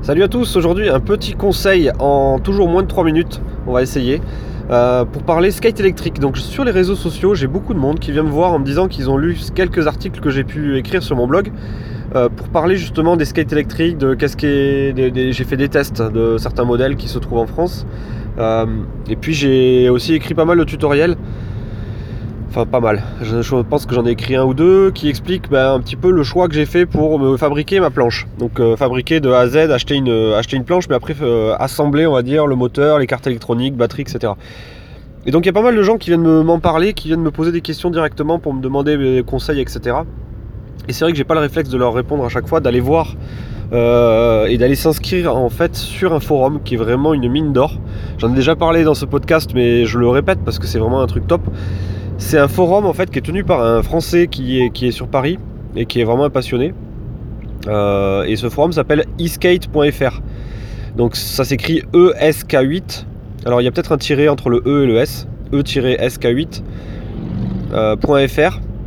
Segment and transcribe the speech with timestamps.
[0.00, 3.82] Salut à tous, aujourd'hui un petit conseil en toujours moins de 3 minutes, on va
[3.82, 4.22] essayer,
[4.70, 6.20] euh, pour parler skate électrique.
[6.20, 8.64] Donc sur les réseaux sociaux, j'ai beaucoup de monde qui vient me voir en me
[8.64, 11.50] disant qu'ils ont lu quelques articles que j'ai pu écrire sur mon blog
[12.14, 16.64] euh, pour parler justement des skates électriques, de qu'est-ce j'ai fait des tests de certains
[16.64, 17.84] modèles qui se trouvent en France.
[18.38, 18.66] Euh,
[19.10, 21.16] et puis j'ai aussi écrit pas mal de tutoriels
[22.48, 23.02] Enfin, pas mal.
[23.20, 26.10] Je, pense que j'en ai écrit un ou deux qui expliquent ben, un petit peu
[26.10, 28.26] le choix que j'ai fait pour me fabriquer ma planche.
[28.38, 32.06] Donc, euh, fabriquer de A à Z, acheter une, une planche, mais après euh, assembler,
[32.06, 34.32] on va dire, le moteur, les cartes électroniques, batterie, etc.
[35.26, 37.22] Et donc, il y a pas mal de gens qui viennent m'en parler, qui viennent
[37.22, 39.96] me poser des questions directement pour me demander des conseils, etc.
[40.88, 42.80] Et c'est vrai que j'ai pas le réflexe de leur répondre à chaque fois, d'aller
[42.80, 43.14] voir
[43.74, 47.78] euh, et d'aller s'inscrire en fait sur un forum qui est vraiment une mine d'or.
[48.16, 51.02] J'en ai déjà parlé dans ce podcast, mais je le répète parce que c'est vraiment
[51.02, 51.42] un truc top.
[52.18, 55.38] C'est un forum en fait qui est tenu par un Français qui est, sur Paris
[55.76, 56.74] et qui est vraiment passionné.
[57.68, 60.20] Euh, et ce forum s'appelle eskate.fr.
[60.96, 63.04] Donc ça s'écrit ESK8.
[63.46, 65.28] Alors il y a peut-être un tiré entre le E et le S.
[65.52, 66.62] E-SK8.fr.
[67.72, 67.96] Euh,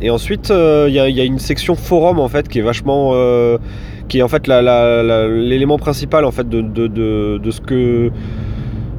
[0.00, 3.12] et ensuite euh, il y, a une section forum en fait qui est vachement.
[4.08, 8.12] qui est en fait l'élément principal en fait de ce que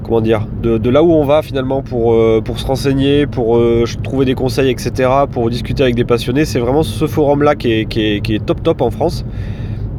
[0.08, 3.84] comment dire, de, là où on va finalement pour, euh, pour se renseigner, pour euh,
[4.04, 6.46] trouver des conseils, etc., pour discuter avec des passionnés.
[6.46, 9.26] C'est vraiment ce forum-là qui est, top top en France,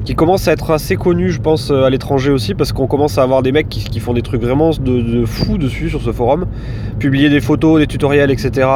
[0.05, 3.23] qui commence à être assez connu, je pense, à l'étranger aussi, parce qu'on commence à
[3.23, 6.47] avoir des mecs qui, font des trucs vraiment de, de fous dessus sur ce forum,
[6.98, 8.67] publier des photos, des tutoriels, etc.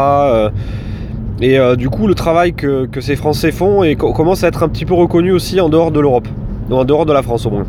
[1.40, 4.68] et euh, du coup, le travail que, ces Français font et commence à être un
[4.68, 6.28] petit peu reconnu aussi en dehors de l'Europe,
[6.70, 7.66] en dehors de la France au moins.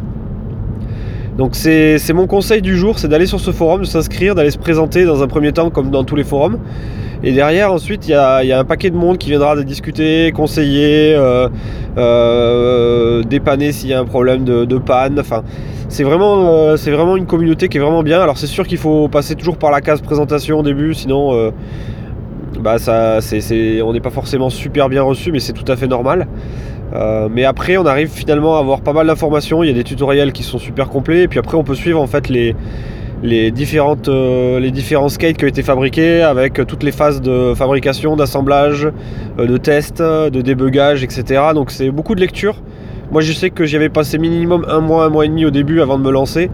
[1.38, 4.60] Donc c'est mon conseil du jour, c'est d'aller sur ce forum, de s'inscrire, d'aller se
[4.60, 6.60] présenter dans un premier temps comme dans tous les forums.
[7.26, 11.48] Et derrière, ensuite, il y a, un paquet de monde qui viendra discuter, conseiller, euh,
[11.98, 15.18] euh, dépanner s'il y a un problème de, panne.
[15.20, 15.42] Enfin,
[15.88, 18.20] c'est vraiment, euh, vraiment une communauté qui est vraiment bien.
[18.22, 21.52] Alors c'est sûr qu'il faut passer toujours par la case présentation au début, sinon
[22.60, 23.20] bah ça,
[23.84, 26.28] on n'est pas forcément super bien reçu, mais c'est tout à fait normal.
[26.94, 29.64] Euh, mais après, on arrive finalement à avoir pas mal d'informations.
[29.64, 31.24] Il y a des tutoriels qui sont super complets.
[31.24, 32.56] Et puis après, on peut suivre en fait les,
[33.24, 38.88] euh, différents skates qui ont été fabriqués avec toutes les phases de fabrication, d'assemblage,
[39.40, 41.42] euh, de test, de débugage, etc.
[41.54, 42.62] Donc c'est beaucoup de lecture.
[43.12, 45.52] Moi, je sais que j'y avais passé minimum un mois, un mois et demi au
[45.52, 46.50] début avant de me lancer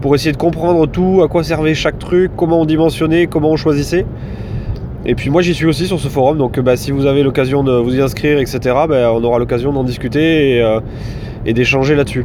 [0.00, 3.56] pour essayer de comprendre tout, à quoi servait chaque truc, comment on dimensionnait, comment on
[3.56, 4.04] choisissait.
[5.06, 7.62] Et puis moi j'y suis aussi sur ce forum, donc bah, si vous avez l'occasion
[7.62, 10.80] de vous y inscrire, etc., bah, on aura l'occasion d'en discuter et, euh,
[11.44, 12.24] d'échanger là-dessus.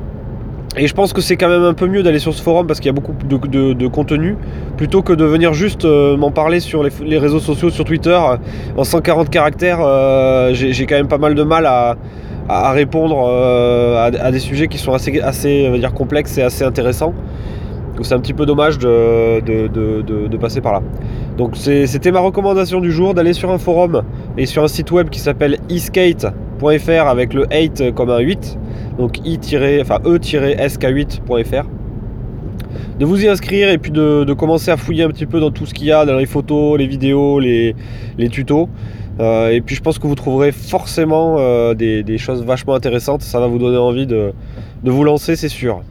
[0.77, 2.79] Et je pense que c'est quand même un peu mieux d'aller sur ce forum parce
[2.79, 4.37] qu'il y a beaucoup de, contenu
[4.77, 8.17] plutôt que de venir juste euh, m'en parler sur les, réseaux sociaux, sur Twitter.
[8.77, 11.97] En 140 caractères, euh, j'ai quand même pas mal de mal à,
[12.71, 17.13] répondre à, des sujets qui sont assez, assez dire, complexes et assez intéressants.
[17.99, 20.81] Donc c'est un petit peu dommage de, passer par là.
[21.37, 24.03] Donc c'était ma recommandation du jour d'aller sur un forum
[24.37, 28.57] et sur un site web qui s'appelle eskate.fr avec le 8 comme un 8,
[28.97, 31.65] donc e-sk8.fr.
[32.99, 35.65] De vous y inscrire et puis de, commencer à fouiller un petit peu dans tout
[35.65, 37.75] ce qu'il y a, dans les photos, les vidéos, les,
[38.31, 38.69] tutos.
[39.19, 43.23] Euh, et puis je pense que vous trouverez forcément euh, des, choses vachement intéressantes.
[43.23, 44.31] Ça va vous donner envie de
[44.85, 45.81] vous lancer, c'est sûr.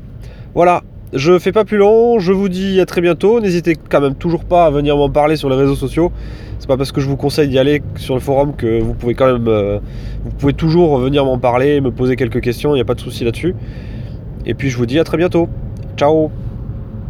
[0.55, 0.81] Voilà,
[1.13, 3.41] je fais pas plus long, je vous dis à très bientôt.
[3.41, 6.13] N'hésitez quand même toujours pas à venir m'en parler sur les réseaux sociaux.
[6.59, 9.15] C'est pas parce que je vous conseille d'y aller sur le forum que vous pouvez
[9.15, 9.49] quand même.
[9.49, 9.79] Euh,
[10.25, 13.01] vous pouvez toujours venir m'en parler, me poser quelques questions, il n'y a pas de
[13.01, 13.55] souci là-dessus.
[14.45, 15.49] Et puis je vous dis à très bientôt.
[15.97, 16.31] Ciao